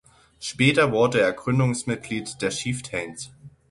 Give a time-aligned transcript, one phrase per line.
[0.39, 3.29] Später wurde er Gründungsmitglied der Chieftains.